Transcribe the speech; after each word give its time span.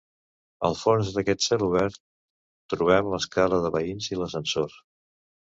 Al 0.69 0.77
fons 0.83 1.11
d'aquest 1.17 1.43
celobert 1.49 2.01
trobem 2.75 3.13
l'escala 3.15 3.63
de 3.67 3.73
veïns 3.79 4.11
i 4.15 4.21
l'ascensor. 4.23 4.79